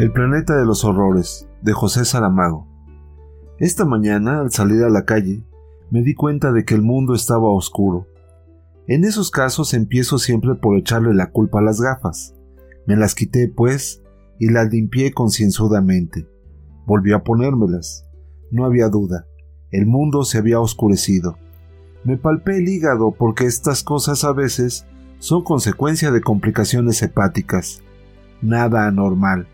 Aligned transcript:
El 0.00 0.12
planeta 0.12 0.56
de 0.56 0.64
los 0.64 0.86
horrores, 0.86 1.46
de 1.60 1.74
José 1.74 2.06
Saramago. 2.06 2.66
Esta 3.58 3.84
mañana, 3.84 4.40
al 4.40 4.50
salir 4.50 4.82
a 4.82 4.88
la 4.88 5.04
calle, 5.04 5.44
me 5.90 6.00
di 6.00 6.14
cuenta 6.14 6.52
de 6.52 6.64
que 6.64 6.72
el 6.72 6.80
mundo 6.80 7.12
estaba 7.12 7.52
oscuro. 7.52 8.06
En 8.86 9.04
esos 9.04 9.30
casos 9.30 9.74
empiezo 9.74 10.16
siempre 10.16 10.54
por 10.54 10.78
echarle 10.78 11.12
la 11.12 11.30
culpa 11.30 11.58
a 11.58 11.62
las 11.62 11.82
gafas. 11.82 12.34
Me 12.86 12.96
las 12.96 13.14
quité, 13.14 13.52
pues, 13.54 14.02
y 14.38 14.48
las 14.48 14.72
limpié 14.72 15.12
concienzudamente. 15.12 16.26
Volví 16.86 17.12
a 17.12 17.22
ponérmelas. 17.22 18.06
No 18.50 18.64
había 18.64 18.88
duda. 18.88 19.26
El 19.70 19.84
mundo 19.84 20.24
se 20.24 20.38
había 20.38 20.60
oscurecido. 20.60 21.36
Me 22.04 22.16
palpé 22.16 22.56
el 22.56 22.68
hígado 22.70 23.10
porque 23.10 23.44
estas 23.44 23.82
cosas 23.82 24.24
a 24.24 24.32
veces 24.32 24.86
son 25.18 25.44
consecuencia 25.44 26.10
de 26.10 26.22
complicaciones 26.22 27.02
hepáticas. 27.02 27.82
Nada 28.40 28.86
anormal 28.86 29.46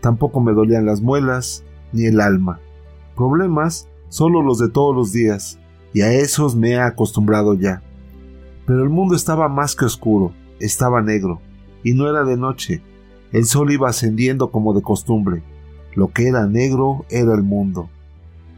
Tampoco 0.00 0.40
me 0.40 0.52
dolían 0.52 0.86
las 0.86 1.00
muelas 1.00 1.64
ni 1.92 2.06
el 2.06 2.20
alma. 2.20 2.60
Problemas 3.16 3.88
solo 4.08 4.42
los 4.42 4.58
de 4.58 4.68
todos 4.68 4.94
los 4.94 5.12
días, 5.12 5.58
y 5.92 6.02
a 6.02 6.12
esos 6.12 6.54
me 6.56 6.70
he 6.70 6.80
acostumbrado 6.80 7.54
ya. 7.54 7.82
Pero 8.66 8.82
el 8.82 8.90
mundo 8.90 9.16
estaba 9.16 9.48
más 9.48 9.74
que 9.74 9.84
oscuro, 9.84 10.32
estaba 10.60 11.02
negro, 11.02 11.40
y 11.82 11.94
no 11.94 12.08
era 12.08 12.24
de 12.24 12.36
noche. 12.36 12.82
El 13.32 13.44
sol 13.44 13.72
iba 13.72 13.88
ascendiendo 13.88 14.50
como 14.50 14.74
de 14.74 14.82
costumbre. 14.82 15.42
Lo 15.94 16.12
que 16.12 16.28
era 16.28 16.46
negro 16.46 17.04
era 17.10 17.34
el 17.34 17.42
mundo. 17.42 17.90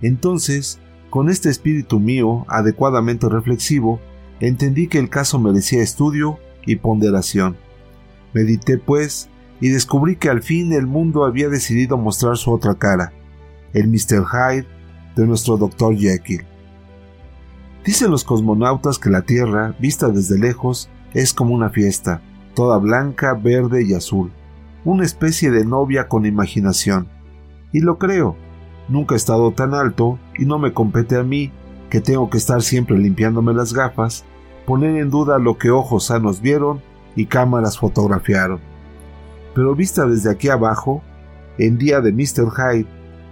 Entonces, 0.02 0.78
con 1.10 1.28
este 1.28 1.48
espíritu 1.48 1.98
mío 1.98 2.44
adecuadamente 2.48 3.28
reflexivo, 3.28 4.00
entendí 4.40 4.88
que 4.88 4.98
el 4.98 5.08
caso 5.08 5.38
merecía 5.38 5.82
estudio 5.82 6.38
y 6.64 6.76
ponderación. 6.76 7.56
Medité, 8.32 8.78
pues, 8.78 9.28
y 9.60 9.68
descubrí 9.68 10.16
que 10.16 10.30
al 10.30 10.42
fin 10.42 10.72
el 10.72 10.86
mundo 10.86 11.24
había 11.24 11.48
decidido 11.48 11.98
mostrar 11.98 12.36
su 12.36 12.50
otra 12.50 12.74
cara, 12.74 13.12
el 13.72 13.88
Mr. 13.88 14.24
Hyde 14.26 14.66
de 15.16 15.26
nuestro 15.26 15.56
Dr. 15.58 15.96
Jekyll. 15.96 16.46
Dicen 17.84 18.10
los 18.10 18.24
cosmonautas 18.24 18.98
que 18.98 19.10
la 19.10 19.22
Tierra, 19.22 19.74
vista 19.78 20.08
desde 20.08 20.38
lejos, 20.38 20.88
es 21.12 21.34
como 21.34 21.54
una 21.54 21.70
fiesta, 21.70 22.22
toda 22.54 22.78
blanca, 22.78 23.34
verde 23.34 23.84
y 23.84 23.94
azul, 23.94 24.32
una 24.84 25.04
especie 25.04 25.50
de 25.50 25.64
novia 25.64 26.08
con 26.08 26.24
imaginación. 26.24 27.08
Y 27.72 27.80
lo 27.80 27.98
creo, 27.98 28.36
nunca 28.88 29.14
he 29.14 29.16
estado 29.16 29.52
tan 29.52 29.74
alto 29.74 30.18
y 30.38 30.46
no 30.46 30.58
me 30.58 30.72
compete 30.72 31.16
a 31.16 31.22
mí, 31.22 31.52
que 31.90 32.00
tengo 32.00 32.30
que 32.30 32.38
estar 32.38 32.62
siempre 32.62 32.98
limpiándome 32.98 33.52
las 33.52 33.74
gafas, 33.74 34.24
poner 34.66 34.96
en 34.96 35.10
duda 35.10 35.38
lo 35.38 35.58
que 35.58 35.70
ojos 35.70 36.06
sanos 36.06 36.40
vieron 36.40 36.80
y 37.16 37.26
cámaras 37.26 37.78
fotografiaron 37.78 38.69
pero 39.54 39.74
vista 39.74 40.06
desde 40.06 40.30
aquí 40.30 40.48
abajo, 40.48 41.02
en 41.58 41.78
día 41.78 42.00
de 42.00 42.12
Mr. 42.12 42.50
Hyde, 42.50 42.86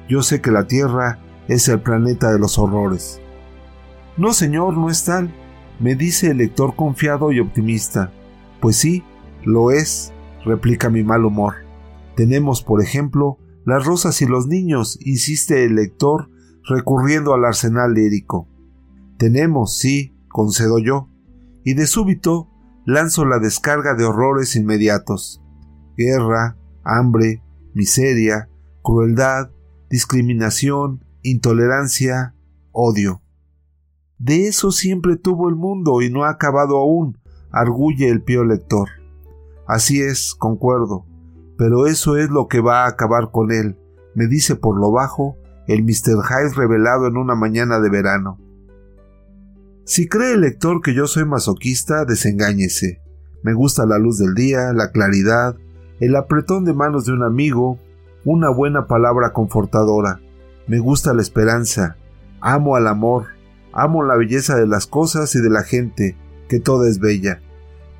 yo 0.08 0.22
sé 0.22 0.41
que 0.41 0.50
la 0.50 0.66
Tierra 0.66 1.19
es 1.48 1.69
el 1.69 1.80
planeta 1.80 2.33
de 2.33 2.38
los 2.38 2.58
horrores. 2.58 3.20
No, 4.16 4.33
señor, 4.33 4.77
no 4.77 4.91
es 4.91 5.05
tal, 5.05 5.33
me 5.80 5.94
dice 5.94 6.30
el 6.30 6.39
lector 6.39 6.74
confiado 6.74 7.30
y 7.33 7.41
optimista. 7.41 8.12
Pues 8.61 8.77
sí, 8.77 9.05
lo 9.44 9.70
es, 9.70 10.12
replica 10.44 10.91
mi 10.91 11.05
mal 11.05 11.24
humor. 11.24 11.55
Tenemos, 12.16 12.62
por 12.62 12.83
ejemplo, 12.83 13.39
las 13.64 13.84
rosas 13.84 14.20
y 14.22 14.27
los 14.27 14.46
niños, 14.46 14.98
insiste 15.00 15.64
el 15.64 15.77
lector, 15.77 16.30
recurriendo 16.64 17.33
al 17.33 17.44
arsenal 17.44 17.94
lírico. 17.94 18.48
Tenemos, 19.19 19.78
sí, 19.78 20.16
concedo 20.28 20.78
yo, 20.78 21.08
y 21.64 21.74
de 21.74 21.86
súbito 21.86 22.50
lanzo 22.84 23.24
la 23.24 23.39
descarga 23.39 23.94
de 23.94 24.05
horrores 24.05 24.56
inmediatos 24.56 25.42
guerra, 25.98 26.56
hambre, 26.84 27.42
miseria, 27.74 28.48
crueldad, 28.83 29.50
discriminación, 29.90 31.05
intolerancia, 31.23 32.34
odio. 32.73 33.20
De 34.18 34.46
eso 34.46 34.70
siempre 34.70 35.17
tuvo 35.17 35.48
el 35.48 35.56
mundo 35.56 36.00
y 36.00 36.11
no 36.11 36.24
ha 36.24 36.30
acabado 36.30 36.78
aún, 36.78 37.18
arguye 37.50 38.08
el 38.08 38.23
pío 38.23 38.45
lector. 38.45 38.89
Así 39.67 40.00
es, 40.00 40.34
concuerdo, 40.34 41.05
pero 41.58 41.86
eso 41.86 42.17
es 42.17 42.30
lo 42.30 42.46
que 42.46 42.61
va 42.61 42.84
a 42.84 42.89
acabar 42.89 43.30
con 43.33 43.50
él, 43.50 43.77
me 44.14 44.28
dice 44.28 44.56
por 44.56 44.80
lo 44.80 44.92
bajo 44.92 45.36
el 45.67 45.83
Mr. 45.83 46.23
Hyde 46.24 46.55
revelado 46.56 47.06
en 47.08 47.17
una 47.17 47.34
mañana 47.34 47.80
de 47.80 47.90
verano. 47.90 48.39
Si 49.84 50.08
cree 50.08 50.34
el 50.34 50.42
lector 50.42 50.80
que 50.80 50.94
yo 50.94 51.06
soy 51.06 51.24
masoquista, 51.24 52.05
desengáñese. 52.05 53.02
Me 53.42 53.55
gusta 53.55 53.86
la 53.86 53.98
luz 53.98 54.18
del 54.18 54.34
día, 54.34 54.73
la 54.73 54.90
claridad, 54.90 55.56
el 56.01 56.17
apretón 56.17 56.64
de 56.64 56.75
manos 56.75 57.05
de 57.05 57.13
un 57.13 57.23
amigo, 57.23 57.79
una 58.25 58.51
buena 58.51 58.86
palabra 58.86 59.33
confortadora. 59.33 60.20
Me 60.67 60.79
gusta 60.79 61.14
la 61.14 61.23
esperanza, 61.23 61.97
amo 62.41 62.77
al 62.77 62.86
amor, 62.86 63.27
amo 63.73 64.05
la 64.05 64.17
belleza 64.17 64.57
de 64.57 64.67
las 64.67 64.86
cosas 64.86 65.35
y 65.35 65.41
de 65.41 65.51
la 65.51 65.63
gente, 65.63 66.17
que 66.48 66.61
toda 66.61 66.89
es 66.89 66.98
bella. 66.98 67.41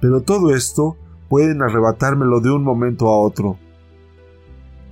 Pero 0.01 0.23
todo 0.23 0.55
esto 0.55 0.97
pueden 1.29 1.63
arrebatármelo 1.63 2.41
de 2.41 2.51
un 2.51 2.63
momento 2.63 3.09
a 3.09 3.19
otro. 3.19 3.59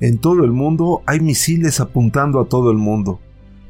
En 0.01 0.19
todo 0.19 0.45
el 0.45 0.53
mundo 0.53 1.03
hay 1.07 1.21
misiles 1.21 1.81
apuntando 1.81 2.41
a 2.41 2.49
todo 2.49 2.71
el 2.71 2.77
mundo. 2.77 3.21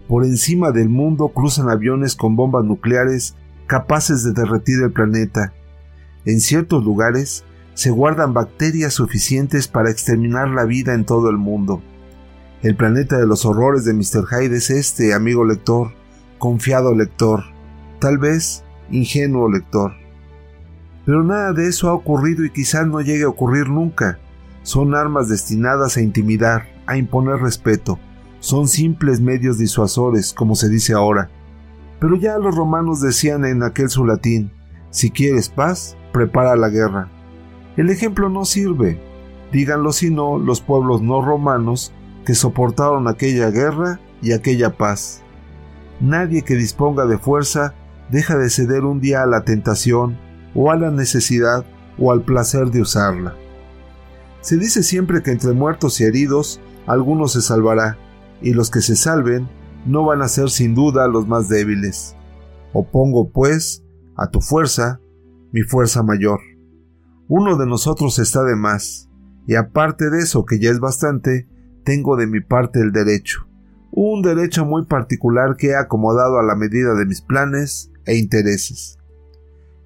Por 0.08 0.24
encima 0.24 0.72
del 0.72 0.88
mundo 0.88 1.28
cruzan 1.28 1.68
aviones 1.68 2.16
con 2.16 2.36
bombas 2.36 2.64
nucleares 2.64 3.36
capaces 3.66 4.24
de 4.24 4.32
derretir 4.32 4.82
el 4.82 4.92
planeta. 4.92 5.52
En 6.24 6.40
ciertos 6.40 6.84
lugares 6.84 7.44
se 7.76 7.90
guardan 7.90 8.32
bacterias 8.32 8.94
suficientes 8.94 9.68
para 9.68 9.90
exterminar 9.90 10.48
la 10.48 10.64
vida 10.64 10.94
en 10.94 11.04
todo 11.04 11.28
el 11.28 11.36
mundo. 11.36 11.82
El 12.62 12.74
planeta 12.74 13.18
de 13.18 13.26
los 13.26 13.44
horrores 13.44 13.84
de 13.84 13.92
Mr. 13.92 14.24
Hyde 14.26 14.56
es 14.56 14.70
este, 14.70 15.12
amigo 15.12 15.44
lector, 15.44 15.92
confiado 16.38 16.94
lector, 16.94 17.44
tal 18.00 18.16
vez 18.16 18.64
ingenuo 18.90 19.50
lector. 19.50 19.92
Pero 21.04 21.22
nada 21.22 21.52
de 21.52 21.68
eso 21.68 21.90
ha 21.90 21.92
ocurrido 21.92 22.46
y 22.46 22.50
quizás 22.50 22.86
no 22.86 23.02
llegue 23.02 23.24
a 23.24 23.28
ocurrir 23.28 23.68
nunca. 23.68 24.18
Son 24.62 24.94
armas 24.94 25.28
destinadas 25.28 25.98
a 25.98 26.00
intimidar, 26.00 26.68
a 26.86 26.96
imponer 26.96 27.36
respeto. 27.40 27.98
Son 28.40 28.68
simples 28.68 29.20
medios 29.20 29.58
disuasores, 29.58 30.32
como 30.32 30.54
se 30.54 30.70
dice 30.70 30.94
ahora. 30.94 31.28
Pero 32.00 32.16
ya 32.16 32.38
los 32.38 32.56
romanos 32.56 33.02
decían 33.02 33.44
en 33.44 33.62
aquel 33.62 33.90
su 33.90 34.06
latín, 34.06 34.50
si 34.88 35.10
quieres 35.10 35.50
paz, 35.50 35.94
prepara 36.10 36.56
la 36.56 36.70
guerra. 36.70 37.10
El 37.76 37.90
ejemplo 37.90 38.30
no 38.30 38.44
sirve. 38.44 38.98
Díganlo 39.52 39.92
si 39.92 40.10
no 40.10 40.38
los 40.38 40.60
pueblos 40.60 41.02
no 41.02 41.20
romanos 41.20 41.92
que 42.24 42.34
soportaron 42.34 43.06
aquella 43.06 43.50
guerra 43.50 44.00
y 44.22 44.32
aquella 44.32 44.76
paz. 44.76 45.22
Nadie 46.00 46.42
que 46.42 46.56
disponga 46.56 47.06
de 47.06 47.18
fuerza 47.18 47.74
deja 48.10 48.36
de 48.38 48.50
ceder 48.50 48.84
un 48.84 49.00
día 49.00 49.22
a 49.22 49.26
la 49.26 49.44
tentación 49.44 50.18
o 50.54 50.70
a 50.70 50.76
la 50.76 50.90
necesidad 50.90 51.66
o 51.98 52.12
al 52.12 52.22
placer 52.22 52.70
de 52.70 52.80
usarla. 52.80 53.34
Se 54.40 54.56
dice 54.56 54.82
siempre 54.82 55.22
que 55.22 55.32
entre 55.32 55.52
muertos 55.52 56.00
y 56.00 56.04
heridos 56.04 56.60
alguno 56.86 57.28
se 57.28 57.42
salvará, 57.42 57.98
y 58.42 58.52
los 58.52 58.70
que 58.70 58.80
se 58.80 58.96
salven 58.96 59.48
no 59.86 60.04
van 60.04 60.22
a 60.22 60.28
ser 60.28 60.50
sin 60.50 60.74
duda 60.74 61.08
los 61.08 61.26
más 61.26 61.48
débiles. 61.48 62.14
Opongo, 62.72 63.30
pues, 63.30 63.82
a 64.14 64.30
tu 64.30 64.40
fuerza 64.40 65.00
mi 65.52 65.62
fuerza 65.62 66.02
mayor 66.02 66.40
uno 67.28 67.56
de 67.56 67.66
nosotros 67.66 68.18
está 68.18 68.44
de 68.44 68.54
más, 68.54 69.08
y 69.46 69.56
aparte 69.56 70.10
de 70.10 70.20
eso, 70.20 70.44
que 70.44 70.58
ya 70.58 70.70
es 70.70 70.78
bastante, 70.78 71.48
tengo 71.84 72.16
de 72.16 72.26
mi 72.26 72.40
parte 72.40 72.80
el 72.80 72.92
derecho, 72.92 73.48
un 73.90 74.22
derecho 74.22 74.64
muy 74.64 74.86
particular 74.86 75.56
que 75.56 75.68
he 75.68 75.76
acomodado 75.76 76.38
a 76.38 76.44
la 76.44 76.54
medida 76.54 76.94
de 76.94 77.06
mis 77.06 77.22
planes 77.22 77.90
e 78.04 78.16
intereses. 78.16 78.98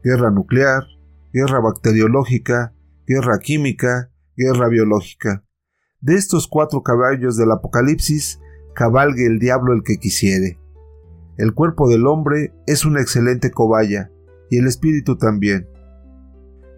Guerra 0.03 0.31
nuclear, 0.31 0.85
guerra 1.33 1.61
bacteriológica, 1.61 2.75
guerra 3.07 3.39
química, 3.39 4.11
guerra 4.37 4.69
biológica. 4.69 5.45
De 6.01 6.15
estos 6.15 6.49
cuatro 6.49 6.83
caballos 6.83 7.37
del 7.37 7.53
Apocalipsis, 7.53 8.41
cabalgue 8.75 9.27
el 9.27 9.39
diablo 9.39 9.73
el 9.73 9.83
que 9.83 9.99
quisiere. 9.99 10.59
El 11.37 11.55
cuerpo 11.55 11.89
del 11.89 12.07
hombre 12.07 12.53
es 12.67 12.85
una 12.85 13.01
excelente 13.01 13.51
cobaya, 13.51 14.11
y 14.51 14.59
el 14.59 14.67
espíritu 14.67 15.17
también 15.17 15.69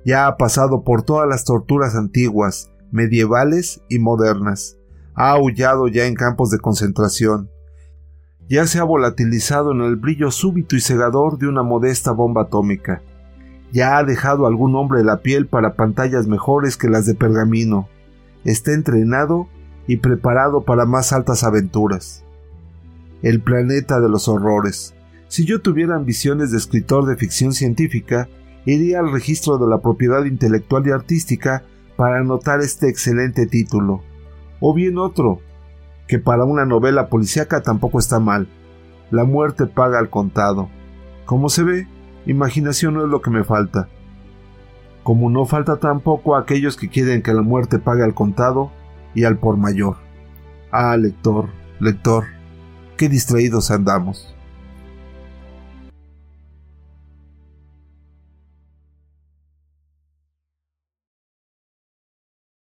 ya 0.04 0.26
ha 0.26 0.36
pasado 0.36 0.82
por 0.84 1.02
todas 1.02 1.28
las 1.28 1.44
torturas 1.44 1.94
antiguas, 1.94 2.70
medievales 2.90 3.82
y 3.88 3.98
modernas. 3.98 4.76
Ha 5.14 5.30
aullado 5.30 5.88
ya 5.88 6.06
en 6.06 6.14
campos 6.14 6.50
de 6.50 6.58
concentración. 6.58 7.50
Ya 8.48 8.66
se 8.66 8.78
ha 8.78 8.84
volatilizado 8.84 9.72
en 9.72 9.82
el 9.82 9.96
brillo 9.96 10.30
súbito 10.30 10.76
y 10.76 10.80
cegador 10.80 11.38
de 11.38 11.48
una 11.48 11.62
modesta 11.62 12.10
bomba 12.12 12.42
atómica. 12.42 13.02
Ya 13.72 13.96
ha 13.96 14.04
dejado 14.04 14.46
algún 14.46 14.74
hombre 14.76 15.02
la 15.02 15.22
piel 15.22 15.46
para 15.46 15.74
pantallas 15.74 16.26
mejores 16.26 16.76
que 16.76 16.88
las 16.88 17.06
de 17.06 17.14
pergamino. 17.14 17.88
Está 18.44 18.72
entrenado 18.72 19.48
y 19.86 19.98
preparado 19.98 20.62
para 20.62 20.84
más 20.84 21.12
altas 21.12 21.44
aventuras. 21.44 22.24
El 23.22 23.40
planeta 23.40 24.00
de 24.00 24.08
los 24.08 24.28
horrores. 24.28 24.94
Si 25.28 25.46
yo 25.46 25.62
tuviera 25.62 25.96
ambiciones 25.96 26.50
de 26.50 26.58
escritor 26.58 27.06
de 27.06 27.16
ficción 27.16 27.54
científica, 27.54 28.28
iría 28.64 29.00
al 29.00 29.12
registro 29.12 29.58
de 29.58 29.68
la 29.68 29.80
propiedad 29.80 30.24
intelectual 30.24 30.86
y 30.86 30.90
artística 30.90 31.64
para 31.96 32.18
anotar 32.18 32.60
este 32.60 32.88
excelente 32.88 33.46
título. 33.46 34.02
O 34.60 34.74
bien 34.74 34.98
otro, 34.98 35.40
que 36.06 36.18
para 36.18 36.44
una 36.44 36.64
novela 36.64 37.08
policíaca 37.08 37.62
tampoco 37.62 37.98
está 37.98 38.20
mal. 38.20 38.48
La 39.10 39.24
muerte 39.24 39.66
paga 39.66 39.98
al 39.98 40.10
contado. 40.10 40.68
Como 41.24 41.48
se 41.48 41.62
ve, 41.62 41.88
imaginación 42.26 42.94
no 42.94 43.04
es 43.04 43.08
lo 43.08 43.22
que 43.22 43.30
me 43.30 43.44
falta. 43.44 43.88
Como 45.02 45.30
no 45.30 45.46
falta 45.46 45.78
tampoco 45.78 46.36
a 46.36 46.40
aquellos 46.40 46.76
que 46.76 46.88
quieren 46.88 47.22
que 47.22 47.34
la 47.34 47.42
muerte 47.42 47.78
pague 47.78 48.04
al 48.04 48.14
contado 48.14 48.70
y 49.14 49.24
al 49.24 49.38
por 49.38 49.56
mayor. 49.56 49.96
Ah, 50.70 50.96
lector, 50.96 51.48
lector, 51.80 52.24
qué 52.96 53.08
distraídos 53.08 53.70
andamos. 53.70 54.34